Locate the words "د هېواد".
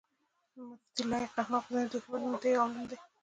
1.91-2.21